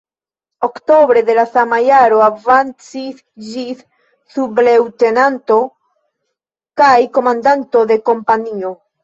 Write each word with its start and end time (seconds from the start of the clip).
Oktobre 0.67 1.21
de 1.25 1.33
la 1.39 1.43
sama 1.49 1.77
jaro 1.87 2.21
avancis 2.27 3.19
ĝis 3.49 3.83
subleŭtenanto 4.37 5.59
kaj 6.85 6.91
komandanto 7.21 7.85
de 7.95 8.01
kompanio. 8.11 8.75